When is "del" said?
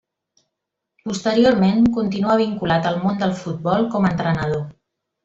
3.25-3.37